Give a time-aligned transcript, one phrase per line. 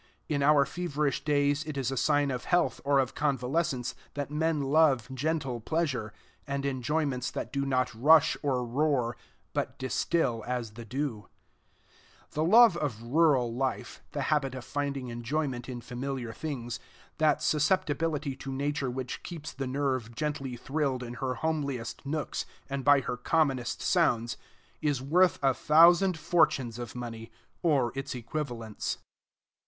[0.27, 4.59] In our feverish days it is a sign of health or of convalescence that men
[4.59, 6.11] love gentle pleasure,
[6.47, 9.15] and enjoyments that do not rush or roar,
[9.53, 11.27] but distill as the dew.
[12.31, 16.79] The love of rural life, the habit of finding enjoyment in familiar things,
[17.19, 22.83] that susceptibility to Nature which keeps the nerve gently thrilled in her homliest nooks and
[22.83, 24.35] by her commonest sounds,
[24.81, 27.31] is worth a thousand fortunes of money,
[27.61, 28.97] or its equivalents.